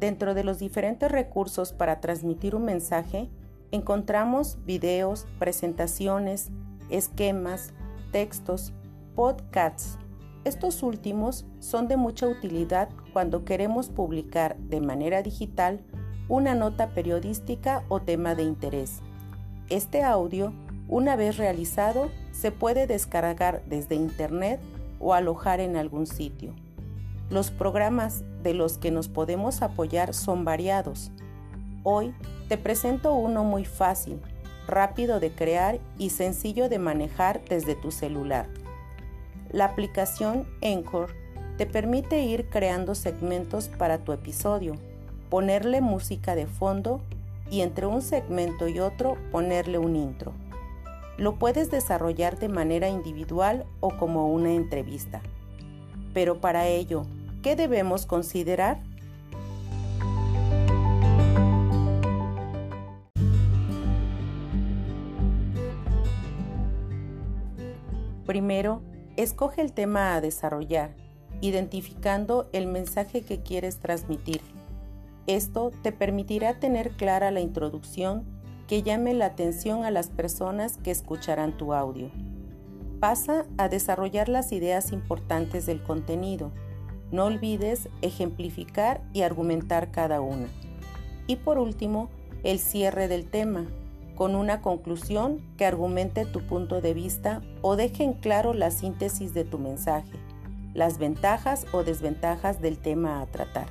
[0.00, 3.28] Dentro de los diferentes recursos para transmitir un mensaje,
[3.70, 6.48] encontramos videos, presentaciones,
[6.88, 7.74] esquemas,
[8.10, 8.72] textos,
[9.14, 9.98] podcasts.
[10.44, 15.82] Estos últimos son de mucha utilidad cuando queremos publicar de manera digital
[16.28, 19.02] una nota periodística o tema de interés.
[19.68, 20.54] Este audio,
[20.88, 24.60] una vez realizado, se puede descargar desde Internet
[24.98, 26.54] o alojar en algún sitio.
[27.30, 31.12] Los programas de los que nos podemos apoyar son variados.
[31.84, 32.12] Hoy
[32.48, 34.20] te presento uno muy fácil,
[34.66, 38.48] rápido de crear y sencillo de manejar desde tu celular.
[39.52, 41.14] La aplicación Encore
[41.56, 44.74] te permite ir creando segmentos para tu episodio,
[45.28, 47.00] ponerle música de fondo
[47.48, 50.32] y entre un segmento y otro ponerle un intro.
[51.16, 55.20] Lo puedes desarrollar de manera individual o como una entrevista.
[56.12, 57.04] Pero para ello,
[57.42, 58.80] ¿qué debemos considerar?
[68.26, 68.82] Primero,
[69.16, 70.94] escoge el tema a desarrollar,
[71.40, 74.40] identificando el mensaje que quieres transmitir.
[75.26, 78.24] Esto te permitirá tener clara la introducción
[78.68, 82.08] que llame la atención a las personas que escucharán tu audio.
[83.00, 86.52] Pasa a desarrollar las ideas importantes del contenido.
[87.12, 90.46] No olvides ejemplificar y argumentar cada una.
[91.26, 92.08] Y por último,
[92.44, 93.66] el cierre del tema,
[94.14, 99.32] con una conclusión que argumente tu punto de vista o deje en claro la síntesis
[99.34, 100.12] de tu mensaje,
[100.74, 103.66] las ventajas o desventajas del tema a tratar.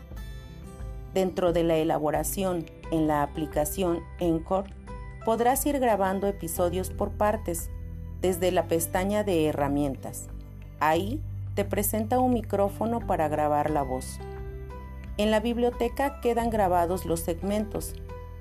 [1.13, 4.73] Dentro de la elaboración en la aplicación Encore,
[5.25, 7.69] podrás ir grabando episodios por partes
[8.21, 10.27] desde la pestaña de herramientas.
[10.79, 11.21] Ahí
[11.59, 14.17] te presenta un micrófono para grabar la voz.
[15.17, 17.95] En la biblioteca quedan grabados los segmentos,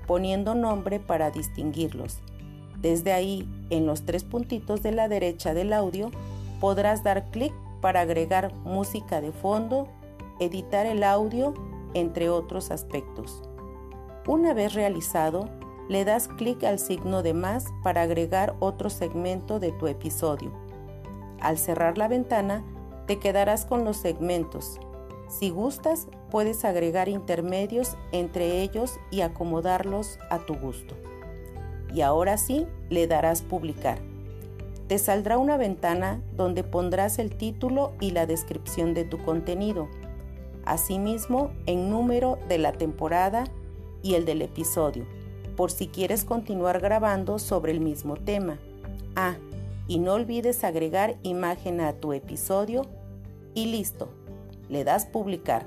[0.07, 2.19] poniendo nombre para distinguirlos.
[2.77, 6.11] Desde ahí, en los tres puntitos de la derecha del audio,
[6.61, 9.89] podrás dar clic para agregar música de fondo,
[10.39, 11.53] editar el audio
[11.95, 13.43] entre otros aspectos.
[14.27, 15.49] Una vez realizado,
[15.89, 20.53] le das clic al signo de más para agregar otro segmento de tu episodio.
[21.41, 22.63] Al cerrar la ventana,
[23.09, 24.79] te quedarás con los segmentos.
[25.29, 30.93] Si gustas, puedes agregar intermedios entre ellos y acomodarlos a tu gusto.
[31.91, 33.97] Y ahora sí, le darás publicar.
[34.87, 39.89] Te saldrá una ventana donde pondrás el título y la descripción de tu contenido
[40.65, 43.45] asimismo en número de la temporada
[44.03, 45.07] y el del episodio,
[45.55, 48.59] por si quieres continuar grabando sobre el mismo tema.
[49.15, 49.37] Ah,
[49.87, 52.98] y no olvides agregar imagen a tu episodio
[53.53, 54.09] y listo,
[54.69, 55.65] le das publicar.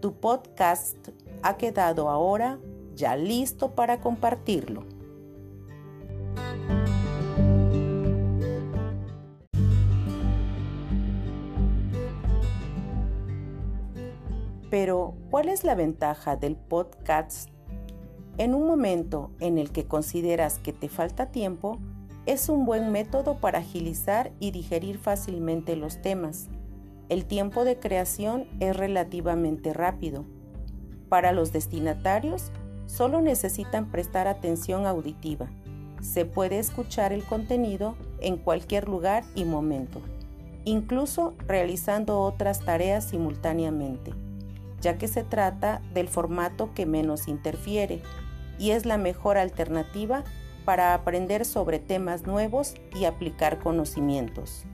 [0.00, 0.96] Tu podcast
[1.42, 2.58] ha quedado ahora
[2.94, 4.84] ya listo para compartirlo.
[14.70, 17.50] Pero, ¿cuál es la ventaja del podcast?
[18.38, 21.78] En un momento en el que consideras que te falta tiempo,
[22.24, 26.48] es un buen método para agilizar y digerir fácilmente los temas.
[27.10, 30.24] El tiempo de creación es relativamente rápido.
[31.10, 32.50] Para los destinatarios,
[32.86, 35.50] solo necesitan prestar atención auditiva.
[36.00, 40.00] Se puede escuchar el contenido en cualquier lugar y momento,
[40.64, 44.14] incluso realizando otras tareas simultáneamente
[44.80, 48.02] ya que se trata del formato que menos interfiere
[48.58, 50.24] y es la mejor alternativa
[50.64, 54.64] para aprender sobre temas nuevos y aplicar conocimientos.